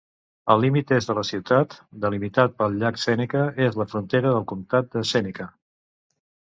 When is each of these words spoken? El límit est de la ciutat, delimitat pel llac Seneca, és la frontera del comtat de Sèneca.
El 0.53 0.61
límit 0.65 0.93
est 0.97 1.11
de 1.11 1.15
la 1.19 1.23
ciutat, 1.29 1.75
delimitat 2.07 2.57
pel 2.63 2.79
llac 2.81 2.99
Seneca, 3.05 3.45
és 3.69 3.81
la 3.83 3.89
frontera 3.95 4.35
del 4.37 4.51
comtat 4.55 4.93
de 4.99 5.09
Sèneca. 5.15 5.51